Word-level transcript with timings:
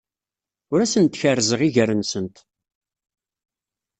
Ur 0.71 0.79
asent-kerrzeɣ 0.81 1.59
iger-nsent. 1.67 2.37